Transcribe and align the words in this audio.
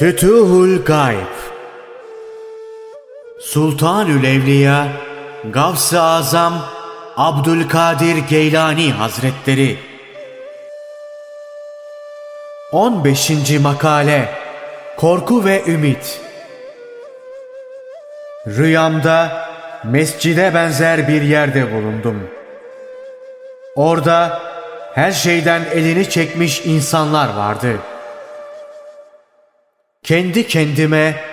Fütuhul 0.00 0.84
Gayb 0.84 1.34
Sultanül 3.40 4.24
Evliya 4.24 4.86
Gavs-ı 5.52 6.00
Azam 6.00 6.54
Abdülkadir 7.16 8.16
Geylani 8.16 8.92
Hazretleri 8.92 9.78
15. 12.72 13.30
Makale 13.62 14.28
Korku 14.96 15.44
ve 15.44 15.62
Ümit 15.66 16.20
Rüyamda 18.46 19.48
mescide 19.84 20.54
benzer 20.54 21.08
bir 21.08 21.22
yerde 21.22 21.74
bulundum. 21.74 22.30
Orada 23.76 24.42
her 24.94 25.12
şeyden 25.12 25.62
elini 25.74 26.10
çekmiş 26.10 26.66
insanlar 26.66 27.34
vardı. 27.34 27.76
Kendi 30.10 30.46
kendime 30.46 31.24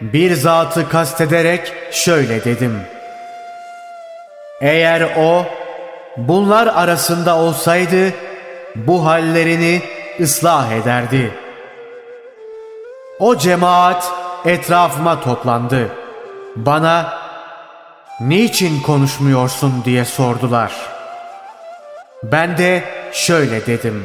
bir 0.00 0.34
zatı 0.34 0.88
kastederek 0.88 1.72
şöyle 1.90 2.44
dedim. 2.44 2.80
Eğer 4.60 5.08
o 5.18 5.46
bunlar 6.16 6.66
arasında 6.66 7.36
olsaydı 7.36 8.12
bu 8.74 9.06
hallerini 9.06 9.82
ıslah 10.20 10.72
ederdi. 10.72 11.30
O 13.18 13.36
cemaat 13.36 14.12
etrafıma 14.44 15.20
toplandı. 15.20 15.88
Bana 16.56 17.18
niçin 18.20 18.82
konuşmuyorsun 18.82 19.82
diye 19.84 20.04
sordular. 20.04 20.72
Ben 22.22 22.58
de 22.58 22.84
şöyle 23.12 23.66
dedim. 23.66 24.04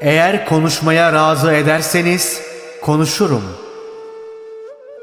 Eğer 0.00 0.46
konuşmaya 0.46 1.12
razı 1.12 1.52
ederseniz 1.52 2.47
konuşurum. 2.82 3.44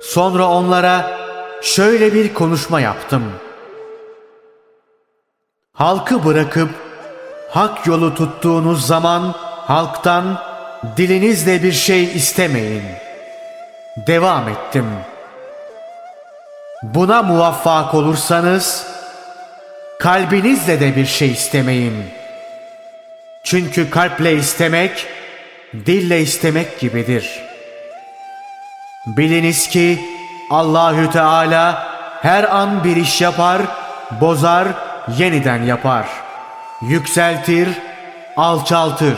Sonra 0.01 0.47
onlara 0.47 1.17
şöyle 1.61 2.13
bir 2.13 2.33
konuşma 2.33 2.81
yaptım. 2.81 3.23
Halkı 5.73 6.25
bırakıp 6.25 6.69
hak 7.49 7.87
yolu 7.87 8.15
tuttuğunuz 8.15 8.87
zaman 8.87 9.33
halktan 9.67 10.41
dilinizle 10.97 11.63
bir 11.63 11.71
şey 11.71 12.03
istemeyin. 12.03 12.83
Devam 14.07 14.49
ettim. 14.49 14.85
Buna 16.83 17.23
muvaffak 17.23 17.93
olursanız 17.93 18.87
kalbinizle 19.99 20.79
de 20.79 20.95
bir 20.95 21.05
şey 21.05 21.31
istemeyin. 21.31 22.03
Çünkü 23.43 23.89
kalple 23.89 24.33
istemek 24.33 25.07
dille 25.85 26.21
istemek 26.21 26.79
gibidir. 26.79 27.41
Biliniz 29.07 29.67
ki 29.67 29.99
Allahü 30.49 31.11
Teala 31.11 31.87
her 32.21 32.43
an 32.43 32.83
bir 32.83 32.95
iş 32.95 33.21
yapar, 33.21 33.61
bozar, 34.21 34.67
yeniden 35.17 35.63
yapar. 35.63 36.07
Yükseltir, 36.81 37.69
alçaltır. 38.37 39.17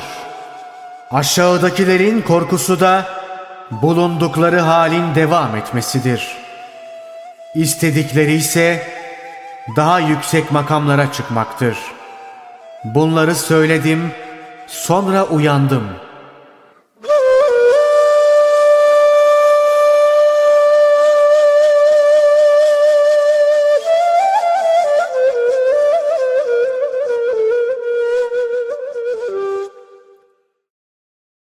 Aşağıdakilerin 1.12 2.22
korkusu 2.22 2.80
da 2.80 3.06
bulundukları 3.72 4.60
halin 4.60 5.16
devam 5.16 5.56
etmesidir. 5.56 6.38
İstedikleri 7.56 8.34
ise 8.34 8.88
daha 9.76 10.00
yüksek 10.00 10.52
makamlara 10.52 11.12
çıkmaktır. 11.12 11.78
Bunları 12.84 13.36
söyledim, 13.36 14.12
sonra 14.68 15.24
uyandım.'' 15.24 16.06